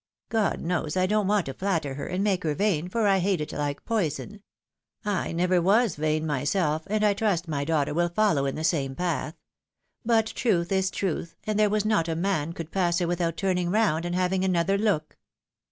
God 0.29 0.61
knows 0.61 0.97
I 0.97 1.05
don't 1.05 1.27
want 1.27 1.45
to 1.45 1.53
flatter 1.53 1.93
her, 1.93 2.07
and 2.07 2.23
make 2.23 2.41
her 2.41 2.55
vain, 2.55 2.89
for 2.89 3.05
I 3.05 3.19
hate 3.19 3.39
it 3.39 3.51
hke 3.51 3.85
poison. 3.85 4.41
I 5.05 5.31
never 5.31 5.61
was 5.61 5.95
vain 5.95 6.25
myself, 6.25 6.81
and 6.87 7.05
I 7.05 7.13
trust 7.13 7.47
my 7.47 7.63
daughter 7.63 7.93
will 7.93 8.09
follow 8.09 8.47
in 8.47 8.55
the 8.55 8.63
same 8.63 8.95
path. 8.95 9.35
But 10.03 10.25
truth 10.25 10.71
is 10.71 10.89
truth, 10.89 11.35
and 11.45 11.59
there 11.59 11.69
was 11.69 11.85
not 11.85 12.07
a 12.07 12.15
man 12.15 12.53
could 12.53 12.71
pass 12.71 12.97
her 12.97 13.05
without 13.05 13.37
turning 13.37 13.69
round, 13.69 14.03
and 14.05 14.15
having 14.15 14.43
another 14.43 14.75
look." 14.75 15.17